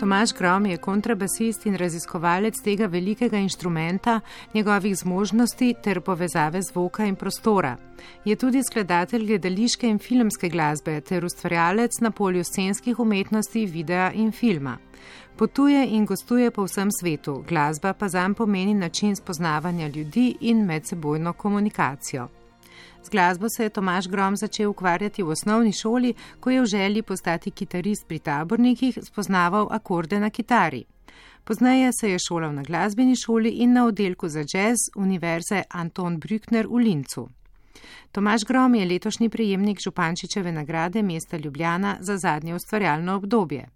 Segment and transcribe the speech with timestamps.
[0.00, 4.20] Tomaž Grom je kontrabasist in raziskovalec tega velikega inštrumenta,
[4.54, 7.76] njegovih zmožnosti ter povezave zvoka in prostora.
[8.24, 14.32] Je tudi skladatelj gledališke in filmske glasbe ter ustvarjalec na polju scenskih umetnosti, videa in
[14.32, 14.78] filma.
[15.36, 21.32] Potuje in gostuje po vsem svetu, glasba pa zanj pomeni način spoznavanja ljudi in medsebojno
[21.32, 22.28] komunikacijo.
[23.02, 27.02] Z glasbo se je Tomaš Grom začel ukvarjati v osnovni šoli, ko je v želji
[27.02, 30.84] postati kitarist pri tabornikih spoznaval akorde na kitari.
[31.44, 36.66] Pozneje se je šolal na glasbeni šoli in na oddelku za jazz Univerze Anton Brückner
[36.66, 37.28] v Lincu.
[38.12, 43.68] Tomaš Grom je letošnji prejemnik Župančičeve nagrade mesta Ljubljana za zadnje ustvarjalno obdobje.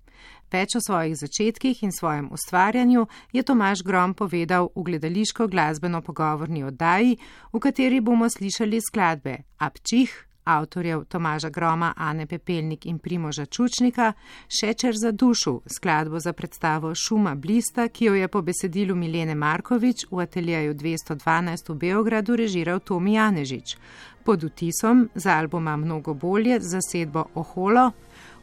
[0.52, 6.64] Več o svojih začetkih in svojem ustvarjanju je Tomaš Grom povedal v gledališko glasbeno pogovorni
[6.64, 7.16] oddaji,
[7.52, 14.12] v kateri bomo slišali skladbe Apčih, avtorjev Tomaža Groma, Ane Pepelnik in Primoža Čučnika,
[14.60, 20.06] Šečer za dušu, skladbo za predstavo Šuma Blista, ki jo je po besedilu Milene Markovič
[20.10, 23.76] v ateljeju 212 v Beogradu režiral Tomi Janežič.
[24.24, 27.92] Pod vtisom za albuma Mnogo bolje za sedbo Oholo,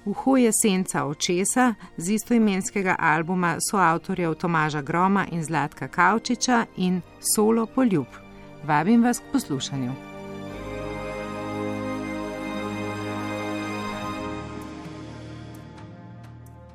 [0.06, 7.02] Uho je senca očesa z istoimenskega albuma soavtorjev Tomaža Groma in Zlatka Kavčiča in
[7.36, 8.06] Solo poljub.
[8.64, 9.92] Vabim vas k poslušanju.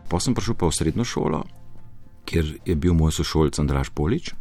[0.09, 1.43] Pa sem prišel pa v srednjo šolo,
[2.25, 4.35] kjer je bil moj sošolc Andraš Polič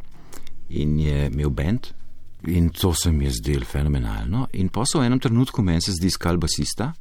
[0.68, 1.90] in je imel bend.
[2.46, 4.46] In to se mi je zdelo fenomenalno.
[4.52, 6.92] In pa so v enem trenutku meni se zdi skal basista.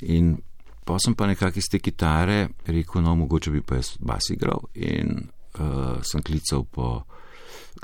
[0.00, 0.36] In
[0.88, 4.70] Pa sem pa nekako iz te kitare rekel, no, mogoče bi pa jaz bas igral
[4.72, 5.28] in
[5.60, 7.02] uh, sem klical po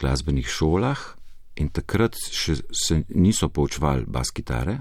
[0.01, 1.03] glasbenih šolah
[1.61, 4.79] in takrat še se niso poučvali bas kitare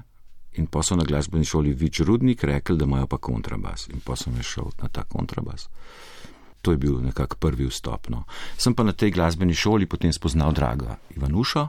[0.56, 4.16] in pa so na glasbeni šoli Vič Rudnik rekli, da imajo pa kontrabas in pa
[4.16, 5.68] sem šel na ta kontrabas.
[6.62, 8.08] To je bil nekako prvi vstop.
[8.10, 8.24] No.
[8.58, 11.68] Sem pa na tej glasbeni šoli potem spoznal draga Ivanuša,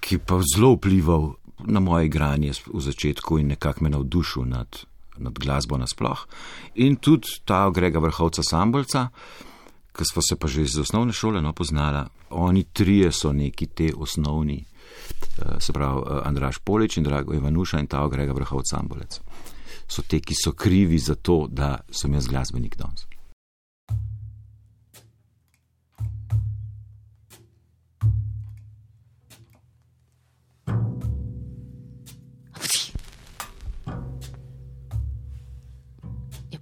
[0.00, 1.36] ki pa zelo vplival
[1.70, 4.86] na moje igranje v začetku in nekako me navdušil nad
[5.18, 6.26] nad glasbo nasploh.
[6.74, 9.08] In tudi ta Grega Vrhovca Sambolca,
[9.96, 13.90] ki smo se pa že iz osnovne šole no, poznala, oni trije so neki te
[13.96, 14.64] osnovni,
[15.38, 19.20] eh, se pravi eh, Andraš Polič in Drago Ivanuša in ta Grega Vrhovca Sambolec.
[19.88, 23.06] So te, ki so krivi za to, da sem jaz glasbenik danes.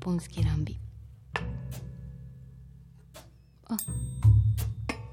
[0.05, 0.77] Japonski rambi.
[3.71, 3.77] O,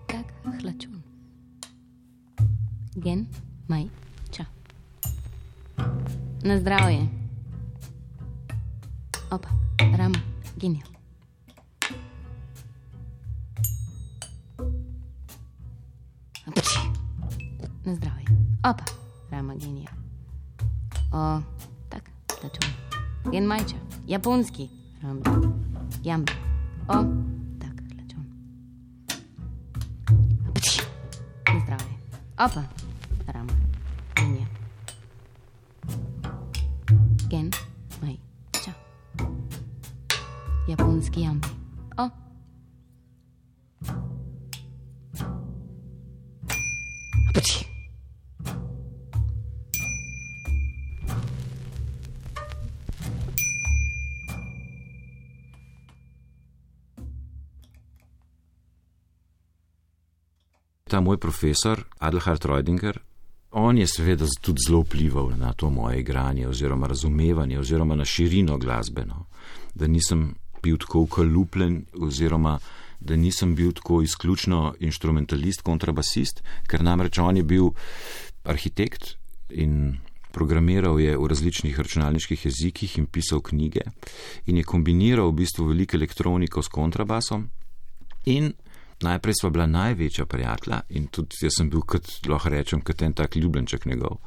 [0.08, 0.26] tak
[0.62, 1.02] hlačun.
[2.96, 3.26] Gen,
[3.68, 3.88] maj,
[4.32, 4.46] ča.
[6.44, 7.08] Na zdravje.
[9.32, 9.50] Opa,
[9.98, 10.20] rama,
[10.58, 10.84] genio.
[17.86, 18.26] Na zdravje.
[18.64, 18.84] Opa,
[19.32, 19.92] rama, genio.
[21.14, 21.42] O,
[21.90, 22.72] tak, hlačun.
[23.32, 23.76] Gen, majča,
[24.08, 24.81] japonski.
[25.04, 25.32] Rambo.
[26.04, 26.32] Jambo.
[26.88, 26.94] O,
[27.60, 28.26] tak, lečon.
[31.64, 31.96] Zdravje.
[32.38, 32.64] Opa,
[33.28, 33.54] rama.
[34.18, 34.46] Linija.
[37.30, 37.50] Gen,
[38.02, 38.16] maj,
[38.64, 38.72] ča.
[40.68, 41.61] Japonski jambi.
[60.92, 63.00] Ta moj profesor, Adelhard Reudinger,
[63.52, 68.58] on je seveda tudi zelo vplival na to moje igranje oziroma razumevanje oziroma na širino
[68.58, 69.26] glasbeno,
[69.76, 70.34] da nisem
[70.64, 72.60] bil tako ukalupljen oziroma
[73.00, 77.70] da nisem bil tako izključno instrumentalist, kontrabasist, ker namreč on je bil
[78.44, 79.16] arhitekt
[79.50, 79.96] in
[80.32, 83.88] programiral je v različnih računalniških jezikih in pisal knjige
[84.46, 87.48] in je kombiniral v bistvu veliko elektroniko s kontrabasom
[88.26, 88.54] in
[89.04, 93.14] najprej sva bila največja prijatelja in tudi jaz sem bil, kot lahko rečem, kot en
[93.14, 94.20] tak ljubljenček njegov.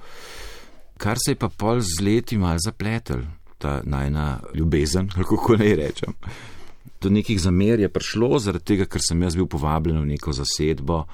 [0.98, 3.24] Kar se je pa pol z leti mal zapletel,
[3.58, 6.14] ta najna ljubezen, kako naj rečem.
[7.00, 11.04] Do nekih zamer je prišlo, zaradi tega, ker sem jaz bil povabljen v neko zasedbo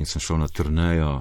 [0.00, 1.20] in sem šel na turnejo,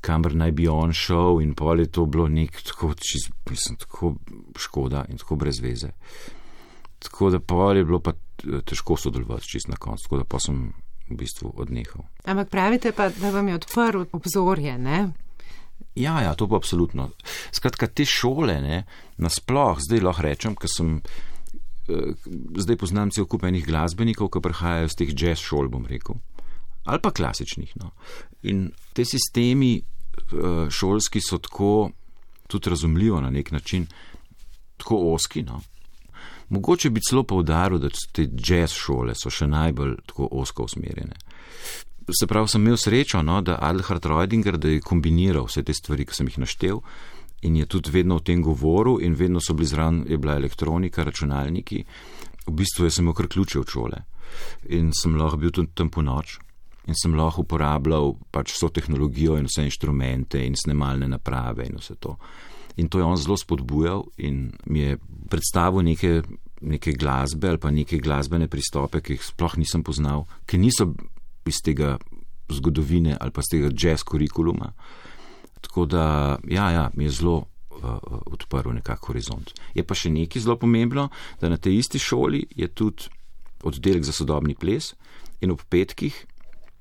[0.00, 4.14] kamor naj bi on šel, in pol je to bilo nek tako, čist, mislim, tako
[4.58, 5.90] škoda in tako brez veze.
[6.98, 10.40] Tako da pol je bilo pa eh, težko sodelovati čist na koncu, tako da pa
[10.40, 10.72] sem
[11.10, 12.06] v bistvu odnehal.
[12.24, 15.12] Ampak pravite pa, da vam je odprl obzorje, ne?
[15.96, 17.10] Ja, ja, to pa absolutno.
[17.52, 18.82] Skratka, te šole, ne,
[19.22, 20.98] nasploh, zdaj lahko rečem, ker sem,
[21.88, 22.12] eh,
[22.60, 26.20] zdaj poznam cel kup enih glasbenikov, ki prihajajo z teh jazz šol, bom rekel,
[26.84, 27.76] ali pa klasičnih.
[27.80, 27.92] No.
[28.44, 31.90] In te sistemi eh, šolski so tako,
[32.46, 33.86] tudi razumljivo na nek način,
[34.76, 35.42] tako oski.
[35.42, 35.62] No.
[36.48, 41.18] Mogoče bi celo povdaril, da te jazz šole so še najbolj tako osko usmerjene.
[42.14, 46.06] Se pravi, sem imel srečo, no, da Adelhard Reudinger, da je kombiniral vse te stvari,
[46.06, 46.82] ki sem jih naštel
[47.42, 51.04] in je tudi vedno o tem govoril in vedno so bili zraven, je bila elektronika,
[51.04, 51.82] računalniki.
[52.46, 54.04] V bistvu sem imel kar ključe od šole
[54.68, 56.38] in sem lahko bil tudi tam po noč
[56.86, 61.96] in sem lahko uporabljal pač vso tehnologijo in vse inštrumente in snemalne naprave in vse
[61.98, 62.16] to.
[62.76, 64.98] In to je on zelo spodbujal in mi je
[65.30, 66.22] predstavil neke,
[66.60, 70.90] neke glasbe ali pa neke glasbene pristope, ki jih sploh nisem poznal, ki niso
[71.46, 71.96] iz tega
[72.52, 74.72] zgodovine ali pa iz tega jazz kurikuluma.
[75.60, 79.54] Tako da, ja, ja, mi je zelo uh, odprl nekako horizont.
[79.74, 81.08] Je pa še nekaj zelo pomembno,
[81.40, 83.08] da na tej isti šoli je tudi
[83.64, 84.92] oddelek za sodobni ples
[85.40, 86.26] in ob petkih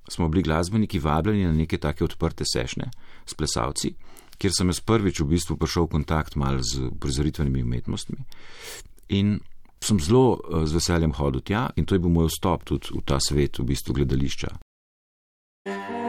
[0.10, 2.92] smo bili glasbeniki vabljeni na neke take odprte sešne
[3.26, 3.96] s plesalci,
[4.38, 8.20] kjer sem jaz prvič v bistvu prišel v kontakt mal z prizoritvenimi umetnostmi.
[9.16, 9.40] In
[9.82, 13.20] sem zelo z veseljem hodil tja in to je bil moj vstop tudi v ta
[13.22, 14.50] svet, v bistvu gledališča.
[15.66, 16.05] Moj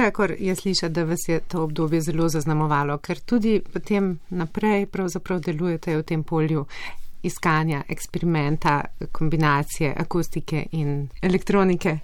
[0.00, 5.40] Vsekakor je slišati, da vas je to obdobje zelo zaznamovalo, ker tudi potem naprej pravzaprav
[5.44, 6.64] delujete v tem polju
[7.22, 8.80] iskanja, eksperimenta,
[9.12, 11.98] kombinacije akustike in elektronike.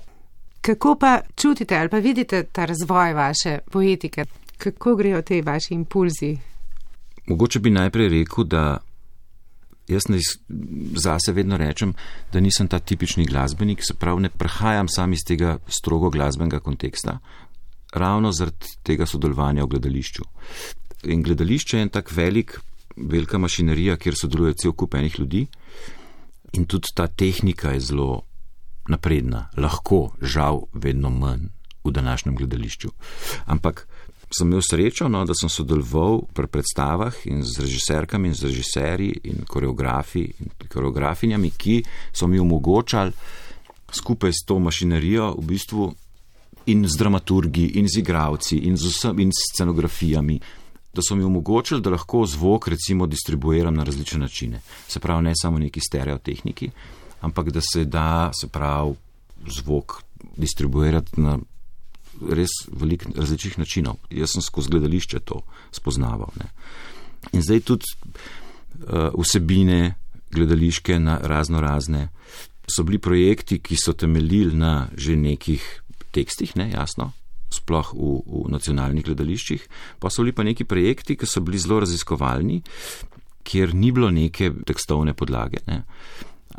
[0.61, 4.25] Kako pa čutite ali pa vidite ta razvoj vaše poetike?
[4.59, 6.37] Kako grejo te vaši impulzi?
[7.27, 8.79] Mogoče bi najprej rekel, da
[9.89, 10.03] jaz
[10.95, 11.95] zase vedno rečem,
[12.33, 17.19] da nisem ta tipični glasbenik, se pravi, ne prihajam sam iz tega strogo glasbenega konteksta,
[17.97, 20.25] ravno zaradi tega sodelovanja v gledališču.
[21.13, 22.59] In gledališče je en tak velik,
[22.97, 25.47] velika mašinerija, kjer sodeluje cel kup enih ljudi
[26.57, 28.23] in tudi ta tehnika je zelo
[28.89, 31.49] napredna, lahko, žal, vedno manj
[31.85, 32.89] v današnjem gledališču.
[33.47, 33.87] Ampak
[34.31, 39.21] sem imel srečo, no, da sem sodeloval pri predstavah in z režiserkami in z režiserji
[39.31, 43.13] in koreografi in koreografinjami, ki so mi omogočali
[43.93, 45.95] skupaj s to mašinerijo v bistvu
[46.67, 50.41] in z dramaturgi in z igravci in z vsem in s scenografijami,
[50.95, 54.61] da so mi omogočili, da lahko zvok recimo distribuiram na različne načine.
[54.89, 56.71] Se pravi, ne samo neki stereotehniki,
[57.21, 58.95] ampak da se da, se pravi,
[59.47, 60.03] zvok
[60.37, 61.39] distribuirati na
[62.31, 64.01] res velik različnih načinov.
[64.11, 65.43] Jaz sem skozi gledališče to
[65.73, 66.33] spoznaval.
[66.41, 66.49] Ne.
[67.33, 69.95] In zdaj tudi uh, vsebine
[70.33, 72.09] gledališke na razno razne.
[72.67, 75.83] So bili projekti, ki so temeljili na že nekih
[76.17, 77.13] tekstih, ne, jasno,
[77.53, 79.67] sploh v, v nacionalnih gledališčih,
[80.03, 82.63] pa so bili pa neki projekti, ki so bili zelo raziskovalni,
[83.47, 85.83] kjer ni bilo neke tekstovne podlage, ne,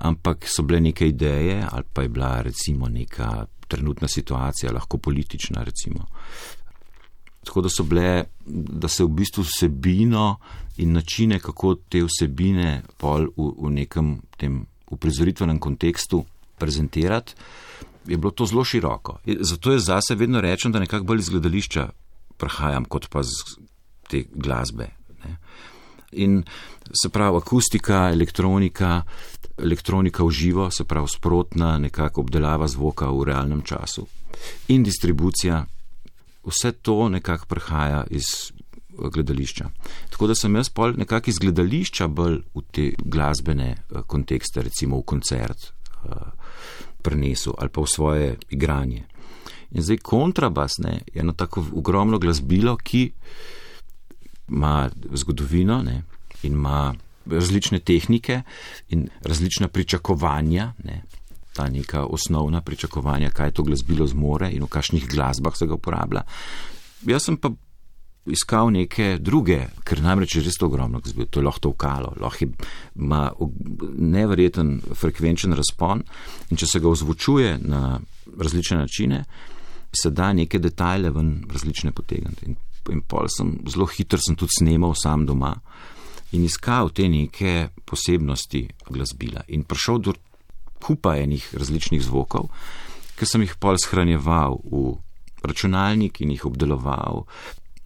[0.08, 5.64] ampak so bile neke ideje ali pa je bila recimo neka trenutna situacija, lahko politična
[5.64, 6.06] recimo.
[7.44, 8.24] Tako da so bile,
[8.82, 10.38] da se v bistvu vsebino
[10.84, 16.24] in načine, kako te vsebine pol v, v nekem tem uprizoritvenem kontekstu
[16.60, 17.36] prezentirati,
[18.08, 19.20] je bilo to zelo široko.
[19.40, 21.90] Zato jaz zase vedno rečem, da nekako bolj iz gledališča
[22.38, 23.58] prihajam, kot pa z
[24.08, 24.88] te glasbe.
[25.24, 25.38] Ne.
[26.12, 26.44] In
[27.02, 29.02] se pravi, akustika, elektronika,
[29.58, 34.08] elektronika v živo, se pravi, sprotna nekako obdelava zvoka v realnem času
[34.68, 35.66] in distribucija,
[36.46, 39.70] vse to nekako prihaja iz eh, gledališča.
[40.10, 45.02] Tako da sem jaz pol nekako iz gledališča bolj v te glasbene eh, kontekste, recimo
[45.02, 46.12] v koncert eh,
[47.08, 49.04] prenesel ali pa v svoje igranje.
[49.72, 53.12] In zdaj kontrabas ne, je eno tako ogromno glasbilo, ki
[54.50, 56.02] ima zgodovino ne,
[56.44, 56.94] in ima
[57.26, 58.42] različne tehnike
[58.90, 61.02] in različna pričakovanja, ne,
[61.54, 66.22] ta neka osnovna pričakovanja, kaj to glasbilo zmore in v kakšnih glasbah se ga uporablja.
[67.06, 67.52] Jaz sem pa
[68.32, 72.14] iskal neke druge, ker namreč je res to ogromno glasbilo, to je lahko to vkalo,
[72.22, 72.48] lahko
[72.96, 73.22] ima
[73.98, 76.04] neverjeten frekvenčen razpon
[76.52, 78.00] in če se ga ozvučuje na
[78.38, 79.24] različne načine,
[79.96, 82.52] se da neke detajle ven različne potegniti.
[82.52, 82.58] In,
[82.92, 85.54] in pol sem zelo hitro sem tudi snemal sam doma
[86.36, 90.14] in iskal te neke posebnosti glasbila in prišel do
[90.84, 92.52] kupa enih različnih zvokov,
[93.18, 94.98] ki sem jih pol shranjeval v
[95.48, 97.26] računalnik in jih obdeloval.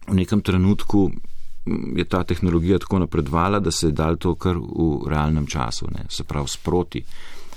[0.08, 4.56] V nekem trenutku mm, je ta tehnologija tako napredovala, da se je dal to kar
[4.56, 7.04] v realnem času, ne, se pravi sproti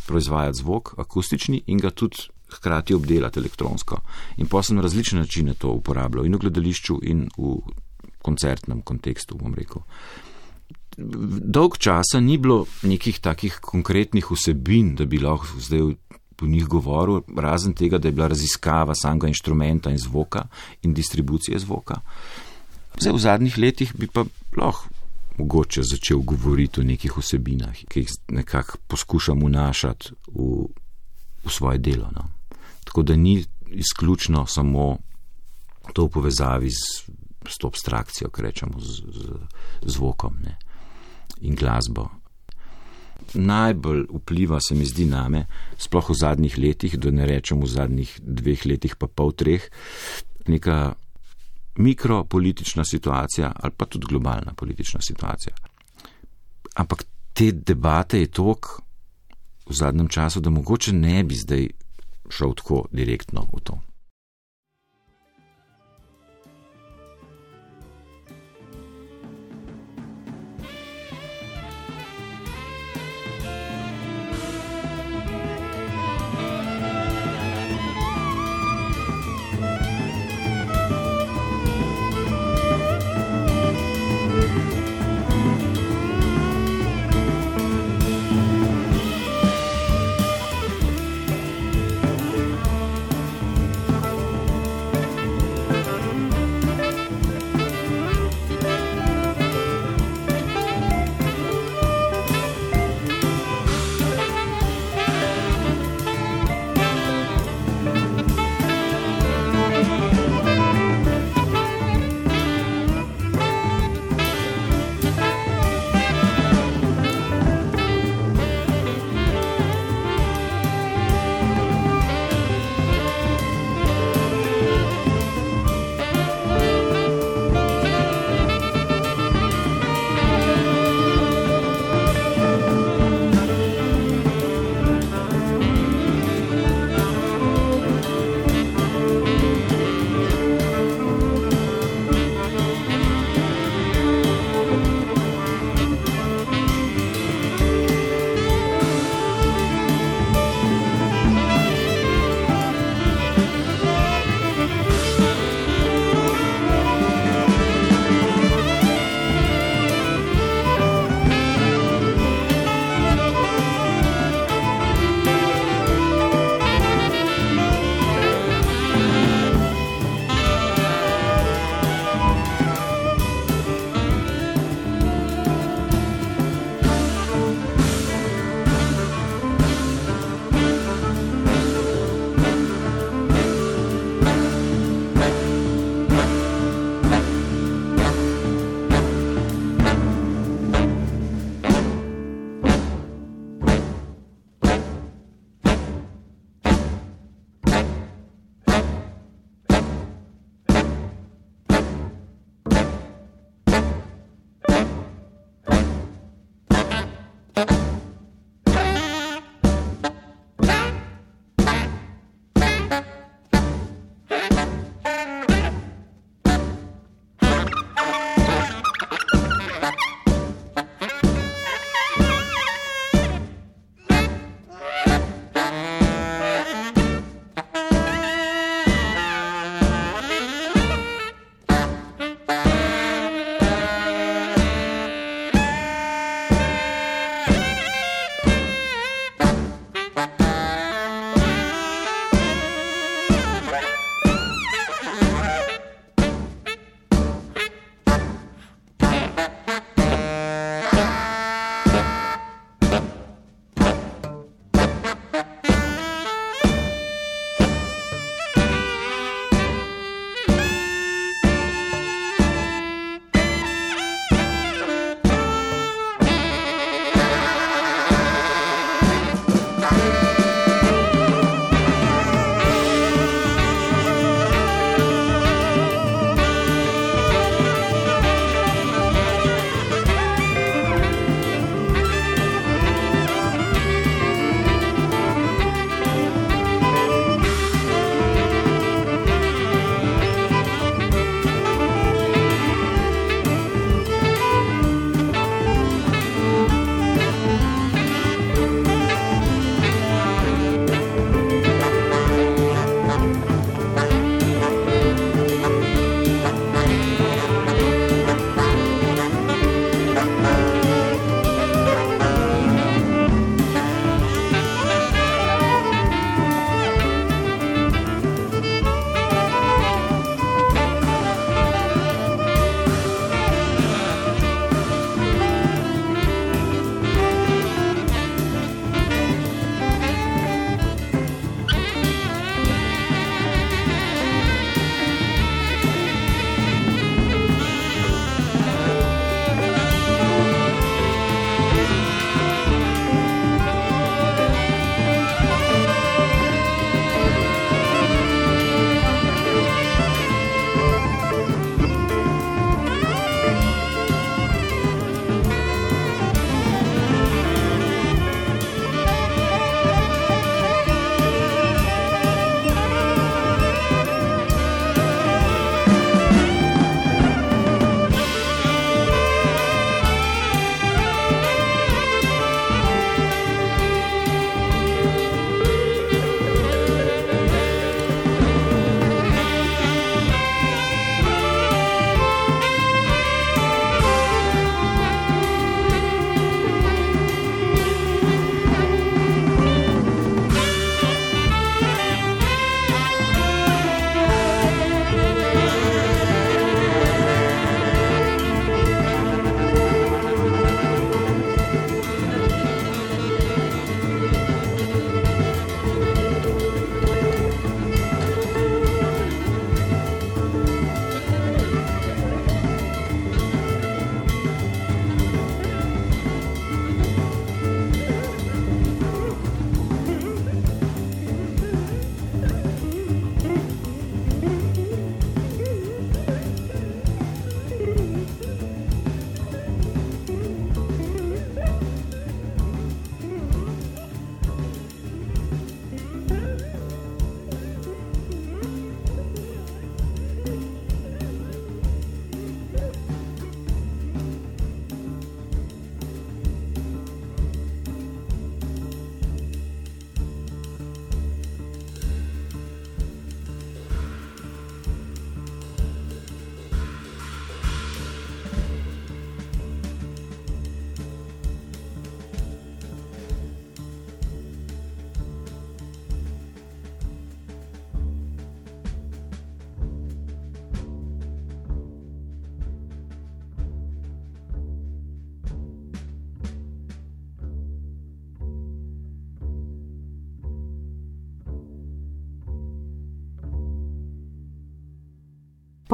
[0.05, 2.17] proizvajati zvok akustični in ga tudi
[2.55, 3.97] hkrati obdelati elektronsko.
[4.37, 7.57] In pa sem na različne načine to uporabljal in v gledališču in v
[8.21, 9.81] koncertnem kontekstu, bom rekel.
[10.97, 15.95] Dolg časa ni bilo nekih takih konkretnih vsebin, da bi lahko zdaj
[16.35, 20.47] po njih govoril, razen tega, da je bila raziskava samega inštrumenta in zvoka
[20.81, 22.01] in distribucije zvoka.
[22.99, 24.25] Zdaj v zadnjih letih bi pa
[24.57, 24.89] lahko
[25.37, 30.67] mogoče začel govoriti o nekih vsebinah, ki jih nekako poskušam vnašati v,
[31.43, 32.07] v svoje delo.
[32.15, 32.29] No.
[32.83, 34.97] Tako da ni izključno samo
[35.93, 37.11] to v povezavi z,
[37.47, 40.57] s to abstrakcijo, ki rečemo, z, z zvokom ne.
[41.41, 42.09] in glasbo.
[43.33, 45.45] Najbolj vpliva se mi zdi name,
[45.77, 49.65] sploh v zadnjih letih, da ne rečem v zadnjih dveh letih, pa pol treh,
[50.47, 50.95] neka
[51.75, 55.55] mikropolitična situacija ali pa tudi globalna politična situacija.
[56.75, 57.03] Ampak
[57.33, 58.81] te debate je tok
[59.65, 61.67] v zadnjem času, da mogoče ne bi zdaj
[62.29, 63.79] šel tako direktno v to.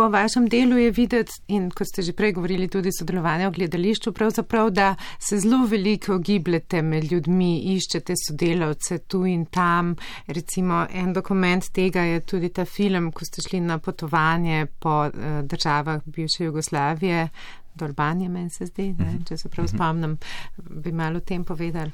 [0.02, 4.12] Po vašem delu je videti, in kot ste že prej govorili, tudi sodelovanje v gledališču,
[4.18, 9.92] pravzaprav, da se zelo veliko gibljete med ljudmi, iščete sodelavce tu in tam.
[10.26, 15.28] Recimo, en dokument tega je tudi ta film, ko ste šli na potovanje po uh,
[15.46, 17.28] državah bivše Jugoslavije
[17.76, 20.16] do Albanije, meni se zdi, ne, če se prav spomnim,
[20.58, 21.92] bi malo o tem povedali.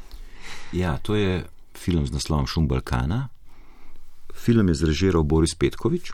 [0.72, 1.44] Ja, to je
[1.76, 3.28] film z naslovom Šum Balkana.
[4.34, 6.14] Film je zrežiral Boris Petkovič.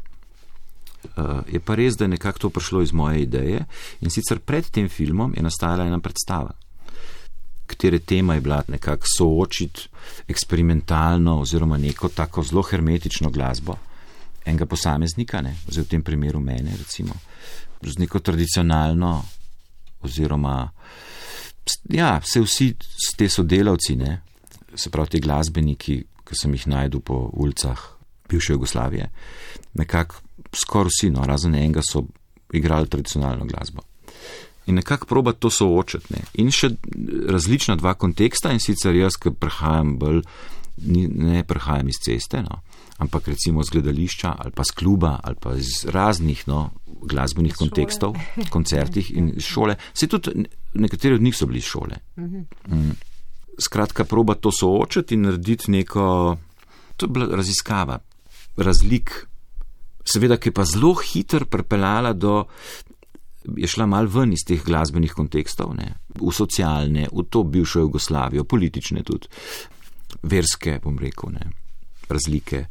[1.04, 3.66] Uh, je pa res, da je nekako to prišlo iz moje ideje
[4.02, 6.54] in sicer pred tem filmom je nastala ena predstava,
[7.68, 9.90] katere tema je bila nekako soočiti
[10.28, 13.76] eksperimentalno oziroma neko tako zelo hermetično glasbo
[14.46, 17.16] enega posameznika, ne, zdaj v tem primeru mene, recimo,
[17.82, 19.14] z neko tradicionalno
[20.04, 20.68] oziroma
[21.92, 22.68] ja, vse vsi
[23.18, 24.20] te sodelavci, ne,
[24.76, 27.80] se pravi ti glasbeniki, ki sem jih najdel po ulicah
[28.30, 29.10] bivše Jugoslavije,
[29.80, 30.22] nekako
[30.54, 32.06] skoraj vsi, no, razen enega so
[32.54, 33.82] igrali tradicionalno glasbo.
[34.66, 36.14] In nekako proba to soočati.
[36.14, 36.22] Ne.
[36.40, 36.70] In še
[37.30, 40.22] različna dva konteksta, in sicer jaz, ki prihajam bolj,
[40.86, 42.62] ne prihajam iz ceste, no,
[43.04, 48.16] ampak recimo z gledališča ali pa z kluba ali pa iz raznih no, glasbenih kontekstov,
[48.56, 49.76] koncertih in šole.
[49.94, 52.00] Se tudi nekateri od njih so bili iz šole.
[52.18, 52.96] Mm.
[53.60, 56.38] Skratka, proba to soočati in narediti neko,
[56.98, 58.00] to je bila raziskava
[58.58, 59.28] razlik,
[60.04, 62.44] seveda, ki je pa zelo hitro pripeljala do,
[63.58, 68.44] je šla mal ven iz teh glasbenih kontekstov, ne, v socialne, v to bivšo Jugoslavijo,
[68.44, 69.28] politične tudi,
[70.24, 71.50] verske, bom rekel, ne,
[72.10, 72.66] razlike.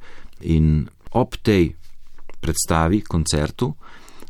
[0.53, 0.85] In
[1.19, 1.73] ob tej
[2.43, 3.73] predstavi, koncertu,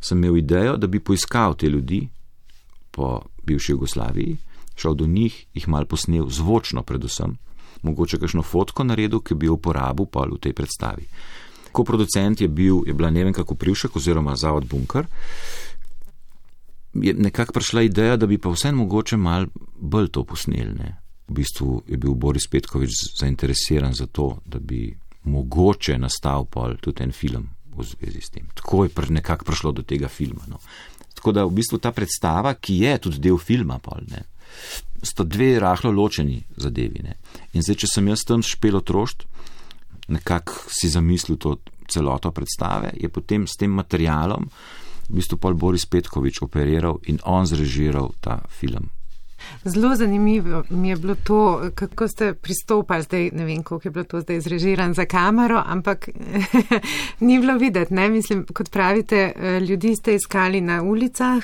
[0.02, 2.02] sem imel idejo, da bi poiskal te ljudi
[2.90, 4.36] po bivši Jugoslaviji,
[4.76, 7.36] šel do njih, jih mal posnel zvočno, predvsem,
[7.82, 11.06] mogoče kakšno fotko naredil, ki bi jo uporabil pa v tej predstavi.
[11.72, 15.06] Ko producent je bil, je bila ne vem kako privšek oziroma Zavod Bunker,
[16.94, 20.74] je nekako prišla ideja, da bi pa vsem mogoče mal bolj to posneli.
[20.78, 20.96] Ne.
[21.28, 24.90] V bistvu je bil Boris Petkovič zainteresiran za to, da bi
[25.24, 28.48] mogoče nastal pol tudi en film v zvezi s tem.
[28.54, 30.44] Tako je pr nekako prišlo do tega filma.
[30.48, 30.58] No.
[31.14, 34.24] Tako da v bistvu ta predstava, ki je tudi del filma, pol, ne,
[35.02, 37.02] sta dve rahlo ločeni zadevi.
[37.02, 37.16] Ne.
[37.52, 39.24] In zdaj, če sem jaz tam špelo trošt,
[40.08, 41.56] nekako si zamislil to
[41.88, 44.48] celoto predstave, je potem s tem materialom
[45.10, 48.88] v bistvu pol Boris Petkovič operiral in on zrežiral ta film.
[49.64, 54.04] Zelo zanimivo mi je bilo to, kako ste pristopali zdaj, ne vem, koliko je bilo
[54.04, 56.08] to zdaj zrežiran za kamero, ampak
[57.26, 61.42] ni bilo videti, ne, mislim, kot pravite, eh, ljudi ste iskali na ulicah,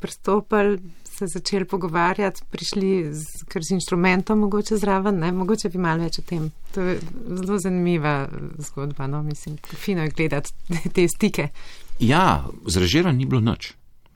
[0.00, 0.78] pristopali,
[1.18, 3.24] se začeli pogovarjati, prišli z,
[3.60, 6.50] z inštrumentom mogoče zraven, ne, mogoče bi malo več o tem.
[6.74, 10.52] To je zelo zanimiva zgodba, no, mislim, fino je gledati
[10.94, 11.48] te stike.
[12.00, 13.72] Ja, zrežiran ni bilo nič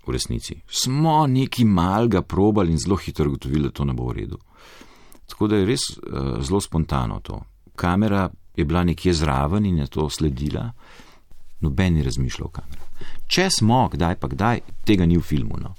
[0.07, 0.59] v resnici.
[0.69, 4.39] Smo neki malga probali in zelo hitro ugotovili, da to ne bo v redu.
[5.31, 7.41] Tako da je res uh, zelo spontano to.
[7.77, 10.73] Kamera je bila nekje zraven in je to sledila,
[11.61, 12.83] noben ni razmišljal o kameri.
[13.27, 15.75] Če smo, kdaj pa kdaj, tega ni v filmu, no.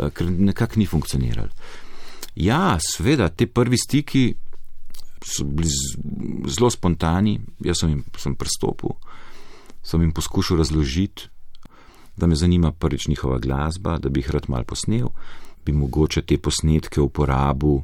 [0.00, 1.50] Uh, ker nekako ni funkcioniral.
[2.40, 4.24] Ja, seveda, te prvi stiki
[5.26, 5.70] so bili
[6.48, 8.94] zelo spontani, jaz sem jim sem pristopil,
[9.84, 11.28] sem jim poskušal razložiti,
[12.16, 15.08] da me zanima prvič njihova glasba, da bi jih rad mal posnel,
[15.64, 17.82] bi mogoče te posnetke uporabil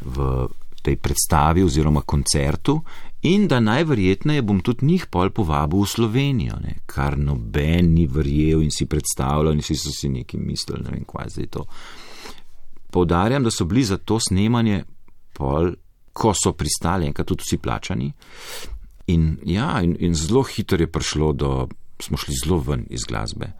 [0.00, 0.48] v
[0.88, 2.80] tej predstavi oziroma koncertu
[3.22, 8.62] in da najverjetneje bom tudi njih pol povabil v Slovenijo, ne, kar noben ni verjel
[8.62, 11.64] in si predstavljal in vsi so si nekaj mislili, ne vem, kaj zdaj to.
[12.90, 14.84] Poudarjam, da so bili za to snemanje
[15.36, 15.74] pol,
[16.12, 18.12] ko so pristali, enkrat tudi vsi plačani.
[19.12, 21.52] In, ja, in, in zelo hitro je prišlo do,
[22.00, 23.52] smo šli zelo ven iz glasbe.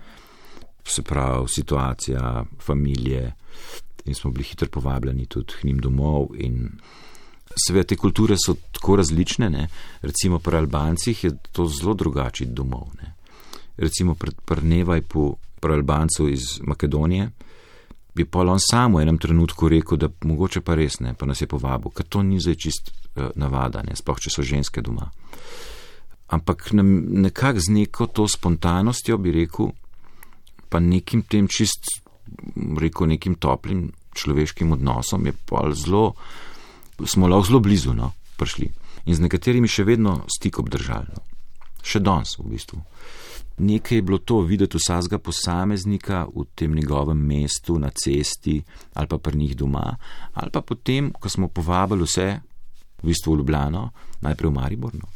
[0.84, 3.34] Se pravi, situacija, familije,
[4.08, 6.28] in smo bili hitro povabljeni tudi k njim domov.
[6.34, 6.78] In
[7.56, 9.68] seveda te kulture so tako različne, ne?
[10.02, 12.88] recimo pri Albancih je to zelo drugače domov.
[13.02, 13.14] Ne?
[13.76, 17.30] Recimo pri, pri Nevajpu, pri Albancu iz Makedonije,
[18.14, 21.40] bi pa on sam v enem trenutku rekel, da mogoče pa res ne, pa nas
[21.40, 25.06] je povabil, ker to ni zdaj čist uh, navada, ne, sploh če so ženske doma.
[26.34, 29.70] Ampak nekako z neko to spontanostjo bi rekel,
[30.68, 32.02] pa nekim tem čist,
[32.82, 33.87] rekel, nekim toplim
[34.18, 36.12] človeškim odnosom je pa zelo,
[37.06, 38.70] smo lahko zelo blizu, no, prišli.
[39.06, 41.14] In z nekaterimi še vedno stik obdržali.
[41.14, 41.22] No.
[41.82, 42.82] Še danes, v bistvu.
[43.58, 48.62] Nekaj je bilo to videti vsakega posameznika v tem njegovem mestu, na cesti
[48.94, 49.96] ali pa pri njih doma,
[50.34, 52.28] ali pa potem, ko smo povabili vse,
[53.02, 53.90] v bistvu v Ljubljano,
[54.22, 55.08] najprej v Mariborno.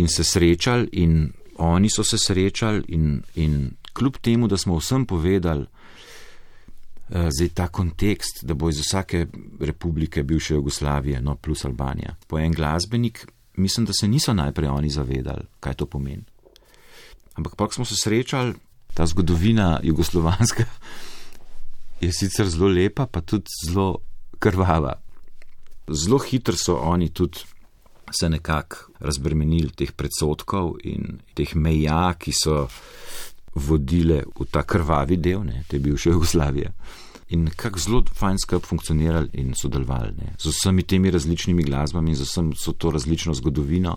[0.00, 5.06] In se srečali, in oni so se srečali, in, in kljub temu, da smo vsem
[5.06, 5.66] povedali,
[7.08, 9.26] zdaj ta kontekst, da bo iz vsake
[9.60, 14.90] republike bivše Jugoslavije, no plus Albanija, po en glasbenik, mislim, da se niso najprej oni
[14.90, 16.24] zavedali, kaj to pomeni.
[17.34, 18.54] Ampak pa, smo se srečali,
[18.94, 20.64] ta zgodovina jugoslovanska
[22.00, 23.98] je sicer zelo lepa, pa tudi zelo
[24.38, 24.92] krvava.
[25.88, 27.38] Zelo hitro so oni tudi
[28.10, 32.66] se nekako razbremenili teh predsotkov in teh meja, ki so
[33.56, 36.72] vodile v ta krvavi del, ne, te bivše Jugoslavije.
[37.34, 42.16] In nekako zelo fajn skup funkcionirali in sodelovali ne, z vsemi temi različnimi glasbami in
[42.16, 43.96] z vsem to različno zgodovino.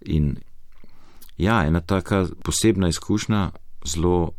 [0.00, 0.36] In
[1.38, 3.50] ja, ena taka posebna izkušnja,
[3.86, 4.32] zelo,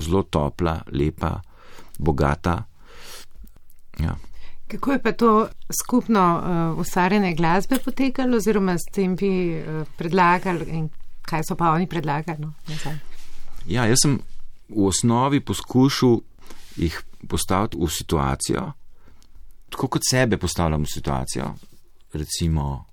[0.00, 1.40] zelo topla, lepa,
[1.98, 2.64] bogata.
[4.00, 4.16] Ja.
[4.68, 5.48] Kako je pa to
[5.82, 10.88] skupno uh, ustvarjanje glasbe potekalo, oziroma s tem vi uh, predlagali in
[11.22, 12.40] kaj so pa oni predlagali?
[12.40, 12.52] No?
[13.66, 14.20] Ja, jaz sem
[14.68, 16.20] v osnovi poskušal
[16.78, 18.66] jih postaviti v situacijo,
[19.70, 21.48] tako kot sebe postavljam v situacijo,
[22.12, 22.84] recimo,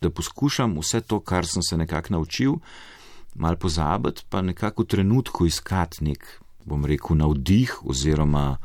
[0.00, 2.54] da poskušam vse to, kar sem se nekako naučil,
[3.34, 6.24] mal pozabiti, pa nekako v trenutku iskati nek,
[6.64, 8.56] bom rekel, navdih oziroma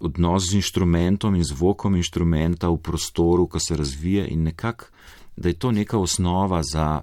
[0.00, 4.86] odnos z inštrumentom in zvokom inštrumenta v prostoru, ko se razvije in nekako,
[5.36, 7.02] da je to neka osnova za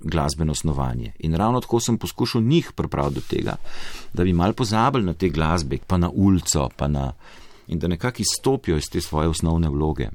[0.00, 1.12] glasbeno osnovanje.
[1.18, 3.56] In ravno tako sem poskušal njih pripraviti do tega,
[4.12, 7.12] da bi mal pozabili na te glasbe, pa na ulico, pa na.
[7.66, 10.08] in da nekako izstopijo iz te svoje osnovne vloge.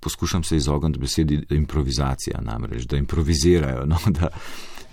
[0.00, 4.28] Poskušam se izogniti besedi improvizacija, namreč, da improvizirajo, no, da,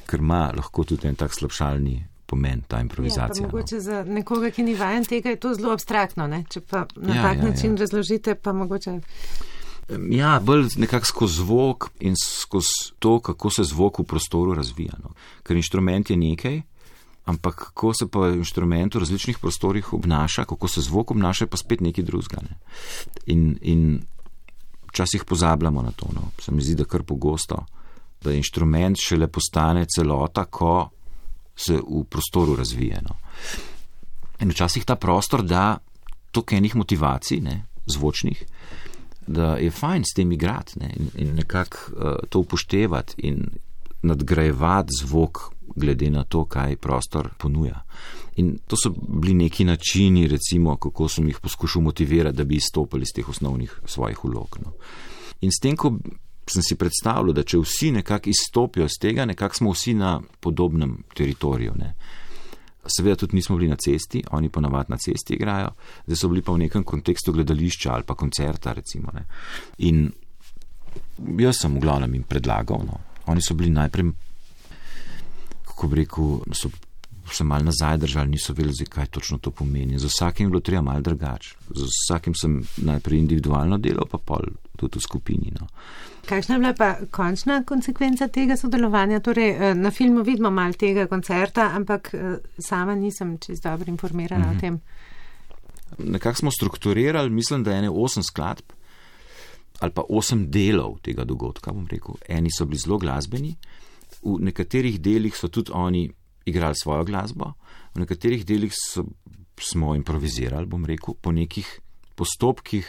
[0.05, 3.47] ker ima lahko tudi en tak slabšalni pomen ta Ja, improvizacija.
[3.47, 6.27] pa mogoče za nekoga, ki ni vajen tega, je to zelo abstraktno.
[6.27, 6.43] Ne?
[6.49, 7.77] Če pa na Ja, tak ja, način ja.
[7.77, 8.99] razložite, pa mogoče.
[10.09, 14.93] Ja, bolj nekako skozi zvok in skozi to, kako se zvok v prostoru razvija.
[15.03, 15.13] No.
[15.43, 16.61] Ker inštrument je nekaj,
[17.25, 21.81] ampak kako se pa inštrument v različnih prostorih obnaša, kako se zvok obnaša, pa spet
[21.81, 22.41] nekaj drugega.
[22.41, 22.57] Ne.
[23.25, 24.01] In, in
[24.91, 26.07] včasih pozabljamo na to.
[26.13, 26.31] No.
[26.39, 27.65] Se mi zdi, da kar pogosto,
[28.23, 30.89] da inštrument šele postane celota, ko
[31.55, 33.01] se v prostoru razvije.
[33.03, 33.17] No.
[34.39, 35.77] In včasih ta prostor da
[36.31, 38.45] toliko enih motivacij, ne, zvočnih,
[39.27, 43.45] da je fajn s tem igrati ne, in, in nekako uh, to upoštevati in
[44.01, 45.39] nadgrajevati zvok,
[45.75, 47.83] glede na to, kaj prostor ponuja.
[48.35, 53.03] In to so bili neki načini, recimo, kako sem jih poskušal motivirati, da bi izstopili
[53.03, 54.57] iz teh osnovnih svojih ulog.
[54.65, 54.73] No.
[55.41, 55.97] In s tem, ko
[56.47, 61.03] sem si predstavljal, da če vsi nekako izstopijo iz tega, nekako smo vsi na podobnem
[61.15, 61.73] teritoriju.
[61.79, 61.93] Ne.
[62.85, 65.69] Seveda tudi nismo bili na cesti, oni pa navad na cesti igrajo,
[66.05, 68.73] zdaj so bili pa v nekem kontekstu gledališča ali pa koncerta.
[68.73, 69.25] Recimo, ne.
[69.85, 70.07] In
[71.39, 72.81] jaz sem v glavnem jim predlagal.
[72.87, 73.01] No.
[73.29, 74.09] Oni so bili najprej,
[75.69, 76.71] kako bi rekel, so
[77.35, 79.99] se mal nazaj držali, niso vedeli, kaj točno to pomeni.
[79.99, 81.55] Z vsakim je bilo treba mal drugače.
[81.75, 84.39] Z vsakim sem najprej individualno delal, pa pol
[84.77, 85.53] tudi v skupini.
[85.59, 85.67] No.
[86.25, 89.19] Kakšna je bila pa končna konsekvenca tega sodelovanja?
[89.19, 94.45] Torej, eh, na filmu vidimo mal tega koncerta, ampak eh, sama nisem čist dobro informirana
[94.47, 94.57] Mhm.
[94.57, 94.79] o tem.
[95.97, 98.63] Nekako smo strukturirali, mislim, da je ene osem skladb
[99.79, 101.71] ali pa osem delov tega dogodka.
[101.73, 102.15] bom Rekel.
[102.29, 103.55] Eni so bili zelo glasbeni,
[104.23, 106.11] v nekaterih delih so tudi oni
[106.45, 107.53] igrali svojo glasbo,
[107.93, 109.05] v nekaterih delih so,
[109.61, 111.67] smo improvizirali, bom rekel, po nekih
[112.15, 112.87] postopkih,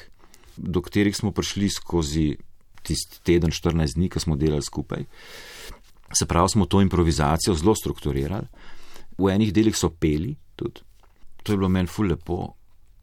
[0.57, 2.37] do katerih smo prišli skozi
[2.83, 5.05] tisti teden, 14 dni, ko smo delali skupaj.
[6.13, 8.47] Se pravi, smo to improvizacijo zelo strukturirali.
[9.19, 10.81] V enih delih so peli tudi.
[11.43, 12.55] To je bilo meni ful lepo,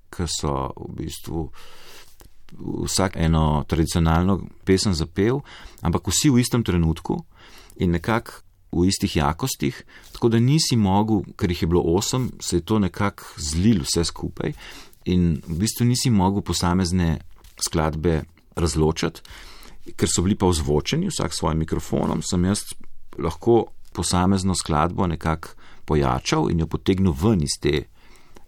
[0.09, 1.47] ker so v bistvu
[2.85, 5.41] vsak eno tradicionalno pesem zapel,
[5.81, 7.19] ampak vsi v istem trenutku
[7.77, 12.57] in nekako v istih jakostih, tako da nisi mogel, ker jih je bilo osem, se
[12.57, 14.53] je to nekako zlil vse skupaj
[15.09, 17.17] in v bistvu nisi mogel posamezne
[17.59, 18.23] skladbe
[18.55, 19.21] razločati,
[19.97, 22.61] ker so bili pa ozvočeni, vsak s svojim mikrofonom, sem jaz
[23.17, 25.55] lahko posamezno skladbo nekako
[25.85, 27.87] pojačal in jo potegnil ven iz te,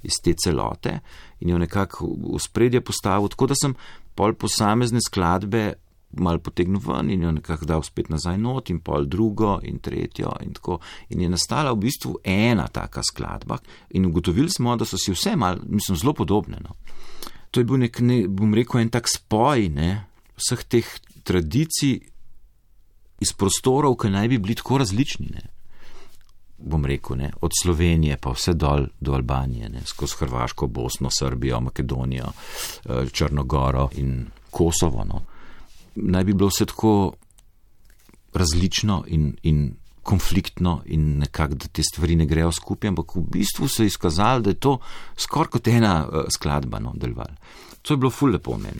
[0.03, 0.99] iz te celote
[1.39, 3.75] in jo nekako v spredje postavil, tako da sem
[4.15, 5.73] pol posamezne skladbe
[6.19, 10.34] mal potegnil ven in jo nekako dal spet nazaj not in pol drugo in tretjo
[10.43, 10.80] in tako.
[11.10, 13.58] In je nastala v bistvu ena taka skladba
[13.89, 16.58] in ugotovili smo, da so si vse mal, mislim, zelo podobne.
[16.62, 16.76] No.
[17.52, 19.89] To je bil nek, ne, bom rekel, en tak spoj ne,
[20.39, 20.88] vseh teh
[21.28, 22.00] tradicij
[23.21, 25.28] iz prostorov, ki naj bi bili tako različni.
[25.32, 25.43] Ne.
[26.62, 31.60] Bom rekel, ne, od Slovenije pa vse dol do Albanije, ne, skozi Hrvaško, Bosno, Srbijo,
[31.60, 35.06] Makedonijo, eh, Črnogoro in Kosovo.
[35.06, 35.21] No.
[35.95, 37.13] Naj bi bilo vse tako
[38.34, 43.67] različno in, in konfliktno in nekako, da te stvari ne grejo skupaj, ampak v bistvu
[43.67, 44.77] se je izkazalo, da je to
[45.17, 47.36] skoraj kot ena uh, skladba, no, deloval.
[47.82, 48.80] To je bilo ful lepo meni.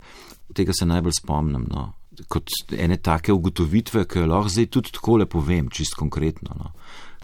[0.54, 1.92] Tega se najbolj spomnim, no,
[2.28, 6.56] kot ene take ugotovitve, ki jo lahko zdaj tudi tako lepo vem, čist konkretno.
[6.58, 6.72] No.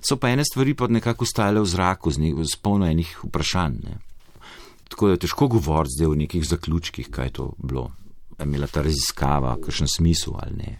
[0.01, 3.81] So pa ene stvari pa nekako stajale v zraku, z, ne, z polno enih vprašanj.
[3.85, 3.99] Ne.
[4.89, 7.91] Tako da je težko govoriti zdaj o nekih zaključkih, kaj je to bilo.
[8.43, 10.79] Imela ta raziskava kakšen smisel ali ne.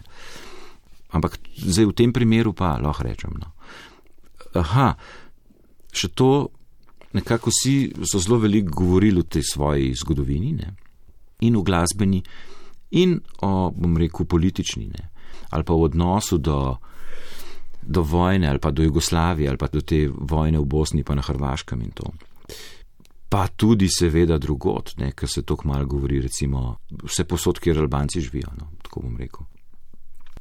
[1.11, 3.33] Ampak zdaj v tem primeru pa lahko rečem.
[3.41, 3.53] No.
[4.61, 4.93] Aha,
[5.93, 6.51] še to,
[7.17, 10.75] nekako vsi so zelo veliko govorili o tej svoji zgodovini ne?
[11.41, 12.21] in v glasbeni,
[12.99, 15.09] in o, bom rekel, politični, ne?
[15.51, 16.77] ali pa v odnosu do,
[17.83, 21.23] do vojne, ali pa do Jugoslavije, ali pa do te vojne v Bosni, pa na
[21.23, 22.11] Hrvaškem in to.
[23.29, 28.49] Pa tudi, seveda, drugot, ker se tako malo govori, recimo, vse posod, kjer Albanci živijo,
[28.57, 29.45] no, tako bom rekel.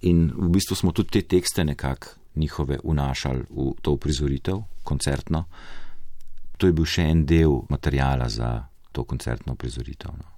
[0.08, 5.44] In v bistvu smo tudi te tekste nekako njihove vnašali v to uprizoritev, koncertno.
[6.58, 8.52] To je bil še en del materijala za
[8.92, 10.14] to koncertno uprizoritev.
[10.18, 10.37] No.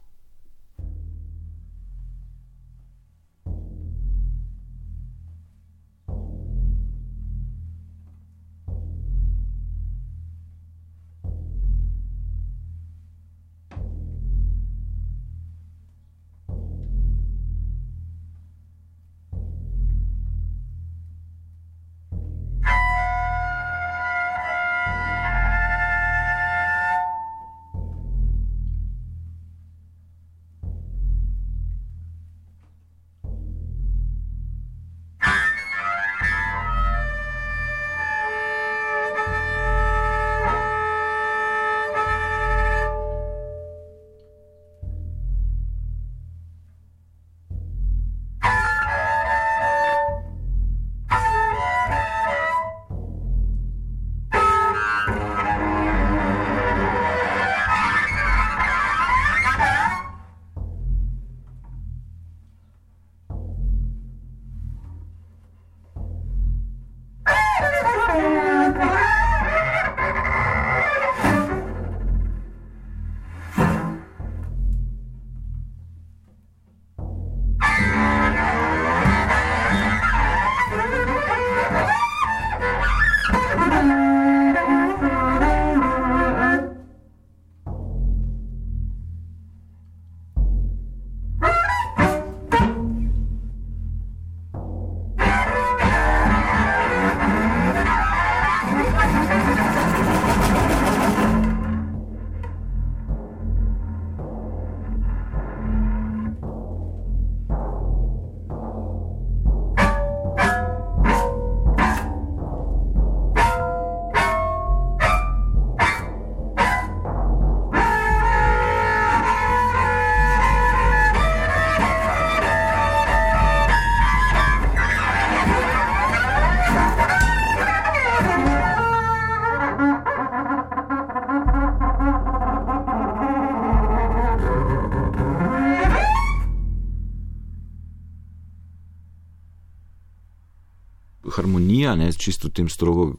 [142.00, 143.14] Ne, čisto v tem strogo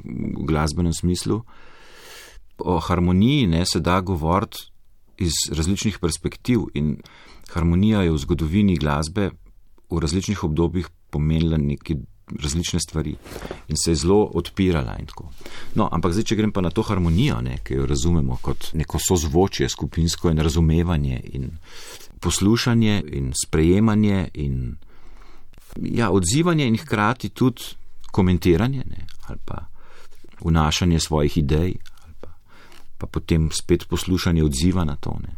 [0.49, 1.43] glasbenem smislu.
[2.61, 4.69] O harmoniji ne, se da govoriti
[5.21, 6.97] iz različnih perspektiv in
[7.53, 9.31] harmonija je v zgodovini glasbe
[9.91, 11.97] v različnih obdobjih pomenila neke
[12.43, 13.17] različne stvari
[13.69, 14.99] in se je zelo odpirala.
[15.75, 19.01] No, ampak zdaj, če grem pa na to harmonijo, ne, ki jo razumemo kot neko
[19.03, 21.51] sozvočje, skupinsko in razumevanje in
[22.21, 24.77] poslušanje in sprejemanje in
[25.77, 27.63] ja, odzivanje in hkrati tudi
[28.11, 29.67] komentiranje ne, ali pa
[30.45, 32.29] vnašanje svojih idej ali pa,
[32.99, 35.17] pa potem spet poslušanje odziva na to.
[35.23, 35.37] Ne.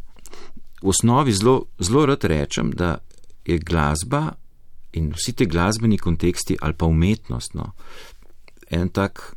[0.82, 2.98] V osnovi zelo, zelo rad rečem, da
[3.46, 4.32] je glasba
[4.92, 7.72] in vsi te glasbeni konteksti ali pa umetnost no,
[8.70, 9.36] en tak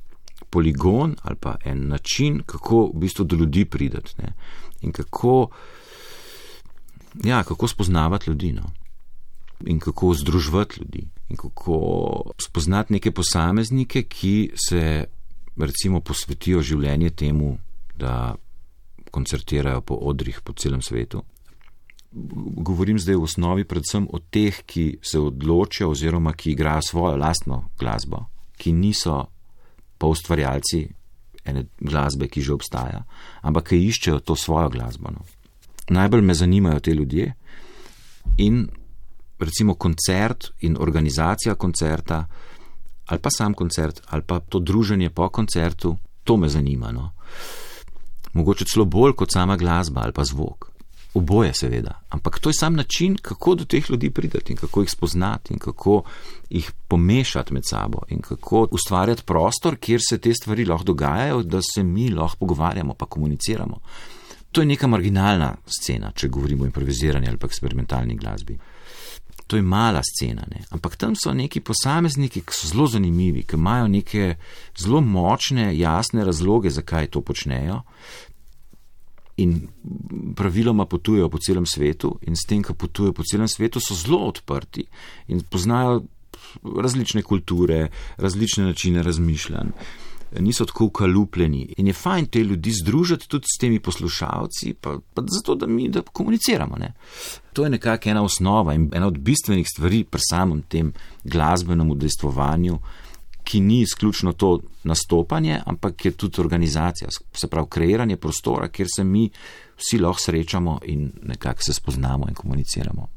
[0.49, 4.33] poligon ali pa en način, kako v bistvu do ljudi prideti ne,
[4.81, 5.49] in kako,
[7.23, 8.53] ja, kako spoznavati ljudi.
[8.53, 8.71] No
[9.59, 11.77] in kako združiti ljudi, in kako
[12.41, 15.05] spoznati neke posameznike, ki se
[15.57, 17.57] recimo posvetijo življenje temu,
[17.95, 18.35] da
[19.11, 21.23] koncertirajo po odrih po celem svetu.
[22.67, 27.63] Govorim zdaj v osnovi predvsem o teh, ki se odločijo oziroma ki igrajo svojo lastno
[27.79, 28.25] glasbo,
[28.57, 29.25] ki niso
[29.97, 30.85] pa ustvarjalci
[31.45, 33.03] ene glasbe, ki že obstaja,
[33.41, 35.11] ampak ki iščejo to svojo glasbo.
[35.13, 35.25] No.
[35.89, 37.33] Najbolj me zanimajo te ljudje
[38.37, 38.65] in
[39.39, 42.25] recimo koncert in organizacija koncerta,
[43.05, 46.91] ali pa sam koncert, ali pa to druženje po koncertu, to me zanima.
[46.91, 47.11] No.
[48.33, 50.75] Mogoče celo bolj kot sama glasba ali pa zvok.
[51.15, 52.01] Oboje, seveda.
[52.09, 55.59] Ampak to je sam način, kako do teh ljudi prideti in kako jih spoznati in
[55.59, 56.03] kako
[56.49, 61.61] jih pomešati med sabo in kako ustvarjati prostor, kjer se te stvari lahko dogajajo, da
[61.75, 63.79] se mi lahko pogovarjamo pa komuniciramo.
[64.51, 68.59] To je neka marginalna scena, če govorimo o improviziranju ali pa eksperimentalni glasbi.
[69.47, 70.63] To je mala scena, ne?
[70.73, 74.35] ampak tam so neki posamezniki, ki so zelo zanimivi, ki imajo neke
[74.77, 77.83] zelo močne, jasne razloge, zakaj to počnejo.
[79.37, 79.67] In
[80.35, 84.23] praviloma potujejo po celem svetu, in s tem, ko potujejo po celem svetu, so zelo
[84.31, 84.87] odprti
[85.27, 86.01] in poznajo
[86.63, 89.71] različne kulture, različne načine razmišljanj,
[90.39, 91.73] niso tako ukalupljeni.
[91.77, 95.89] In je fajn te ljudi združiti tudi s temi poslušalci, pa, pa zato, da mi
[95.89, 96.75] da komuniciramo.
[96.77, 96.93] Ne?
[97.53, 102.79] To je nekako ena osnova in ena od bistvenih stvari pri samem tem glasbenem udejstvovanju,
[103.43, 109.03] ki ni izključno to nastopanje, ampak je tudi organizacija, se pravi kreiranje prostora, kjer se
[109.03, 109.29] mi
[109.77, 113.07] vsi lahko srečamo in nekako se spoznamo in komuniciramo.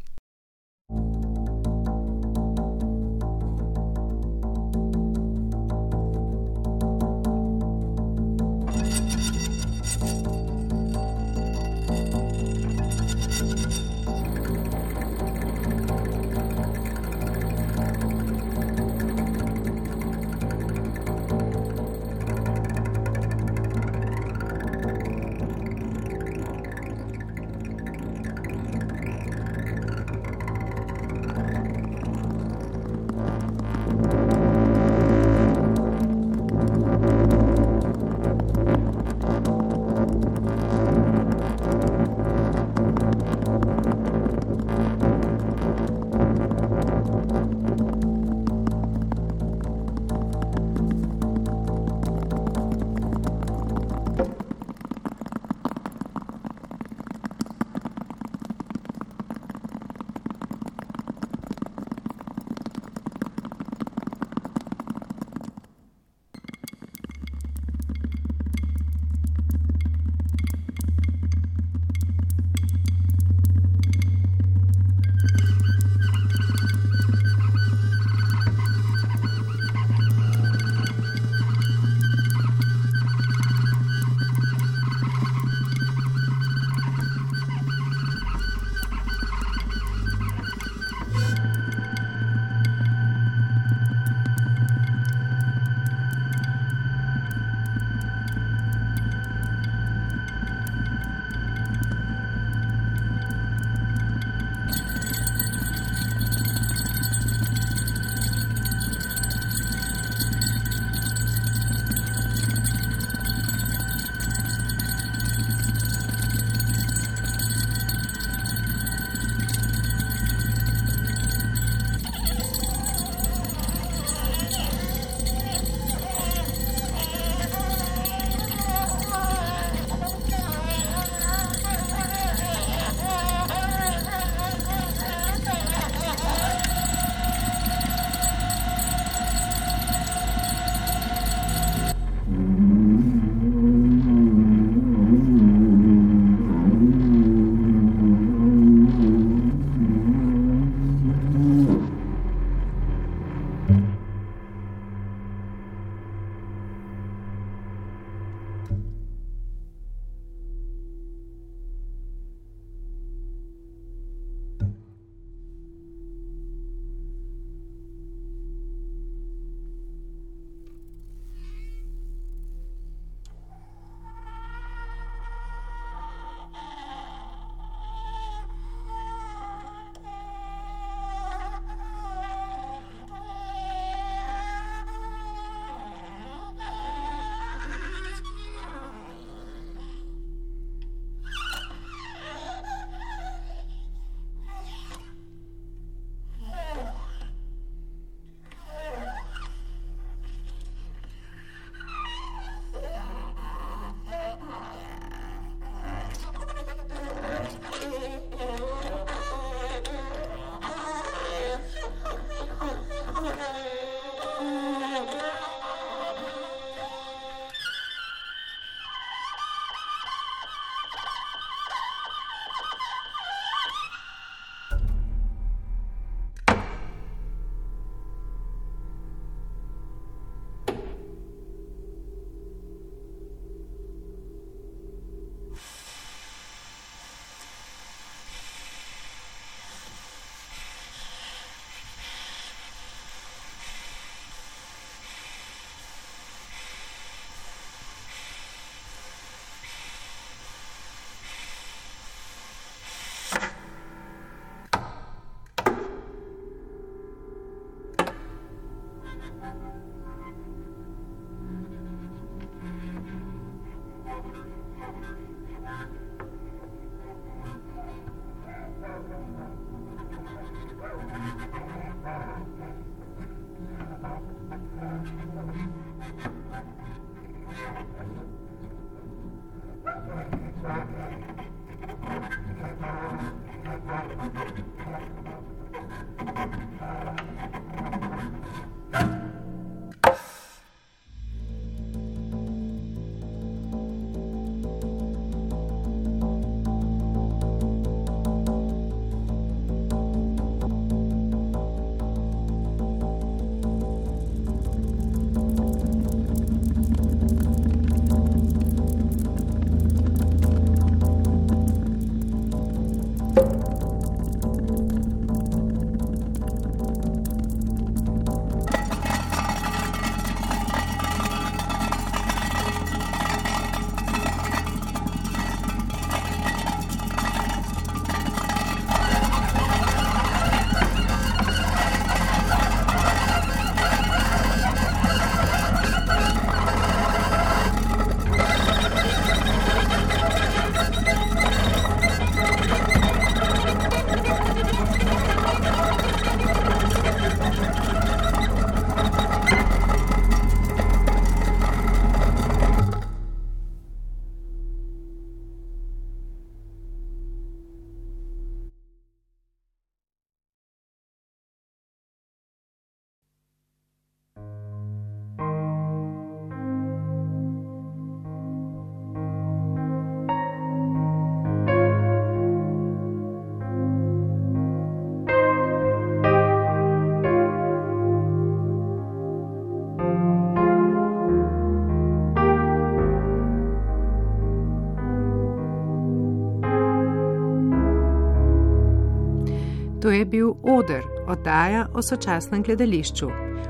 [390.08, 393.26] To je bil Oder, oddaja o sočasnem gledališču.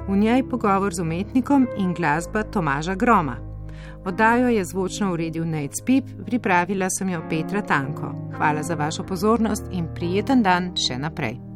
[0.09, 3.37] V njej pogovor z umetnikom in glasba Tomaža Groma.
[4.05, 8.15] Oddajo je zvočno uredil Nate Spip, pripravila sem jo Petra Tanko.
[8.37, 11.48] Hvala za vašo pozornost in prijeten dan še naprej.